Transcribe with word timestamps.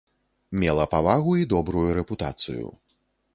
Мела 0.61 0.85
павагу 0.93 1.35
і 1.41 1.45
добрую 1.53 1.85
рэпутацыю. 1.99 2.65